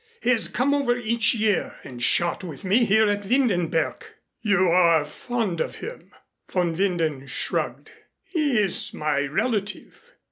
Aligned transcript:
He 0.19 0.31
has 0.31 0.47
come 0.47 0.73
over 0.73 0.95
each 0.97 1.35
year 1.35 1.75
and 1.83 2.01
shot 2.01 2.43
with 2.43 2.63
me 2.65 2.85
here 2.85 3.07
at 3.07 3.21
Windenberg." 3.21 4.01
"You 4.41 4.67
are 4.67 5.05
fond 5.05 5.61
of 5.61 5.75
him?" 5.75 6.11
Von 6.49 6.75
Winden 6.75 7.27
shrugged. 7.29 7.91
"He 8.23 8.57
is 8.59 8.95
my 8.95 9.21
relative. 9.27 10.01